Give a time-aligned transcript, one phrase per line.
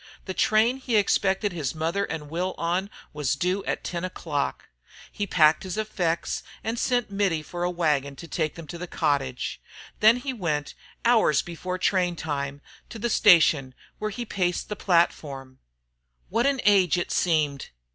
[0.25, 4.67] The train he expected his mother and Will on was due at ten o'clock.
[5.11, 8.87] He packed his effects, and sent Mittie for a wagon to take them to the
[8.87, 9.61] cottage.
[9.99, 10.73] Then he went,
[11.05, 15.59] hours before train time, to the station where he paced the platform.
[16.29, 17.69] What an age it seemed!